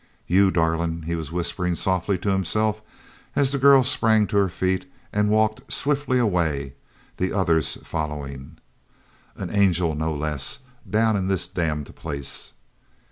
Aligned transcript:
"You 0.25 0.49
darling," 0.49 1.03
he 1.03 1.13
was 1.15 1.31
whispering 1.31 1.75
softly 1.75 2.17
to 2.17 2.31
himself 2.31 2.81
as 3.35 3.51
the 3.51 3.59
girl 3.59 3.83
sprang 3.83 4.25
to 4.29 4.37
her 4.37 4.49
feet 4.49 4.91
and 5.13 5.29
walked 5.29 5.71
swiftly 5.71 6.17
away, 6.17 6.73
the 7.17 7.31
others 7.31 7.75
following. 7.83 8.57
"An 9.35 9.51
angel, 9.51 9.93
no 9.93 10.11
less—down 10.11 11.15
in 11.15 11.27
this 11.27 11.47
damned 11.47 11.95
place!" 11.95 12.53